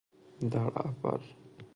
در 0.41 0.71
اول 0.75 1.19